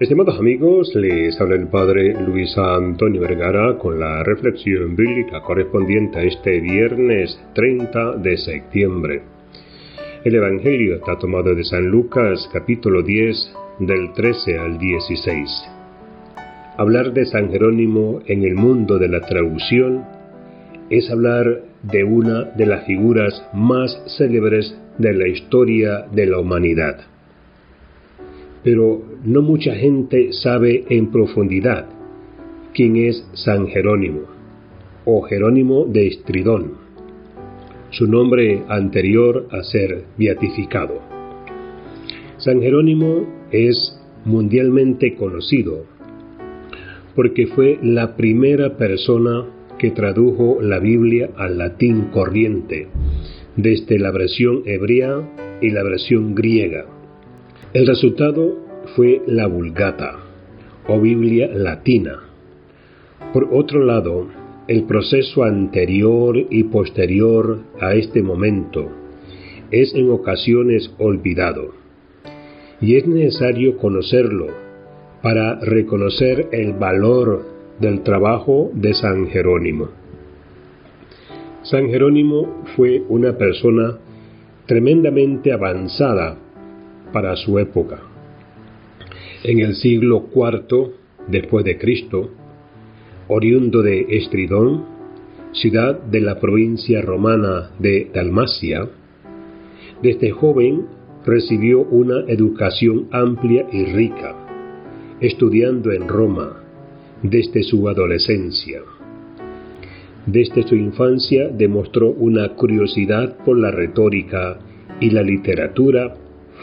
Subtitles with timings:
[0.00, 6.22] Estimados amigos, les habla el Padre Luis Antonio Vergara con la reflexión bíblica correspondiente a
[6.24, 9.22] este viernes 30 de septiembre.
[10.24, 15.48] El Evangelio está tomado de San Lucas capítulo 10 del 13 al 16.
[16.76, 20.04] Hablar de San Jerónimo en el mundo de la traducción
[20.90, 27.13] es hablar de una de las figuras más célebres de la historia de la humanidad
[28.64, 31.86] pero no mucha gente sabe en profundidad
[32.72, 34.22] quién es San Jerónimo
[35.04, 36.72] o Jerónimo de Estridón,
[37.90, 41.00] su nombre anterior a ser beatificado.
[42.38, 45.84] San Jerónimo es mundialmente conocido
[47.14, 49.44] porque fue la primera persona
[49.78, 52.88] que tradujo la Biblia al latín corriente,
[53.56, 56.86] desde la versión hebrea y la versión griega.
[57.72, 58.56] El resultado
[58.94, 60.18] fue la Vulgata
[60.88, 62.20] o Biblia latina.
[63.32, 64.28] Por otro lado,
[64.68, 68.90] el proceso anterior y posterior a este momento
[69.70, 71.72] es en ocasiones olvidado
[72.80, 74.46] y es necesario conocerlo
[75.22, 77.44] para reconocer el valor
[77.80, 79.88] del trabajo de San Jerónimo.
[81.62, 83.98] San Jerónimo fue una persona
[84.66, 86.38] tremendamente avanzada
[87.12, 88.00] para su época.
[89.42, 90.92] En el siglo IV
[91.28, 92.30] después de Cristo,
[93.28, 94.84] oriundo de Estridón,
[95.52, 98.88] ciudad de la provincia romana de Dalmacia,
[100.02, 100.86] desde joven
[101.24, 104.34] recibió una educación amplia y rica,
[105.20, 106.60] estudiando en Roma
[107.22, 108.80] desde su adolescencia.
[110.26, 114.58] Desde su infancia demostró una curiosidad por la retórica
[115.00, 116.14] y la literatura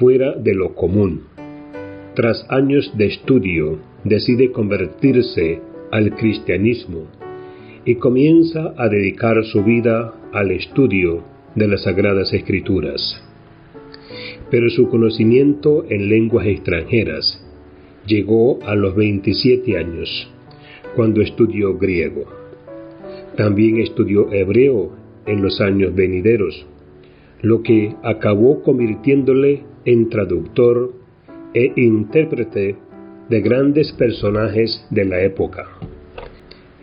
[0.00, 1.24] fuera de lo común.
[2.14, 5.60] Tras años de estudio, decide convertirse
[5.92, 7.06] al cristianismo
[7.84, 11.22] y comienza a dedicar su vida al estudio
[11.54, 13.22] de las Sagradas Escrituras.
[14.50, 17.44] Pero su conocimiento en lenguas extranjeras
[18.06, 20.32] llegó a los 27 años,
[20.96, 22.24] cuando estudió griego.
[23.36, 24.92] También estudió hebreo
[25.26, 26.66] en los años venideros,
[27.42, 30.92] lo que acabó convirtiéndole en traductor
[31.54, 32.76] e intérprete
[33.28, 35.66] de grandes personajes de la época.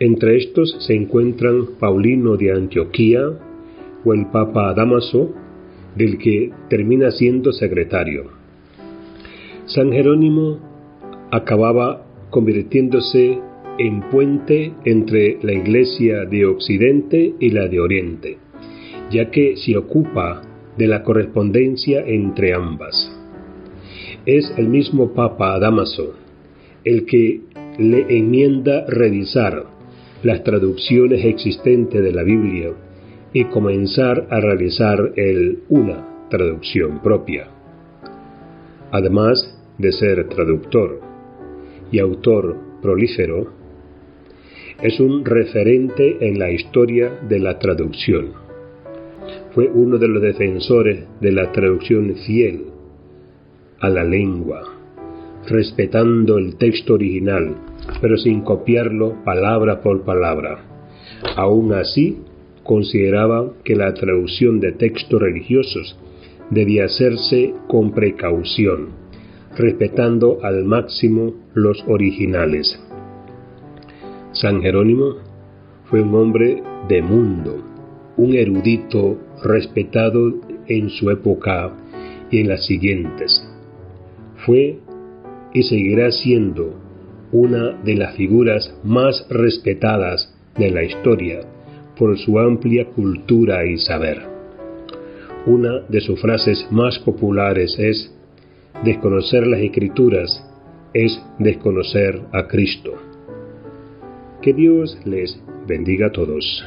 [0.00, 3.22] Entre estos se encuentran Paulino de Antioquía
[4.04, 5.34] o el Papa Damaso,
[5.96, 8.26] del que termina siendo secretario.
[9.66, 10.58] San Jerónimo
[11.30, 13.38] acababa convirtiéndose
[13.78, 18.38] en puente entre la Iglesia de Occidente y la de Oriente,
[19.10, 20.42] ya que se ocupa
[20.78, 23.12] de la correspondencia entre ambas.
[24.24, 26.14] Es el mismo Papa Damaso
[26.84, 27.40] el que
[27.78, 29.64] le enmienda revisar
[30.22, 32.70] las traducciones existentes de la Biblia
[33.32, 37.48] y comenzar a realizar el una traducción propia.
[38.90, 41.00] Además de ser traductor
[41.90, 43.52] y autor prolífero,
[44.82, 48.47] es un referente en la historia de la traducción
[49.58, 52.66] fue uno de los defensores de la traducción fiel
[53.80, 54.62] a la lengua,
[55.48, 57.56] respetando el texto original,
[58.00, 60.64] pero sin copiarlo palabra por palabra.
[61.34, 62.18] Aún así,
[62.62, 65.98] consideraba que la traducción de textos religiosos
[66.50, 68.90] debía hacerse con precaución,
[69.56, 72.80] respetando al máximo los originales.
[74.30, 75.16] San Jerónimo
[75.86, 77.64] fue un hombre de mundo,
[78.18, 80.34] un erudito respetado
[80.66, 81.72] en su época
[82.30, 83.48] y en las siguientes.
[84.44, 84.78] Fue
[85.54, 86.74] y seguirá siendo
[87.32, 91.40] una de las figuras más respetadas de la historia
[91.96, 94.22] por su amplia cultura y saber.
[95.46, 98.12] Una de sus frases más populares es,
[98.84, 100.44] desconocer las escrituras
[100.94, 102.94] es desconocer a Cristo.
[104.42, 106.64] Que Dios les bendiga a todos.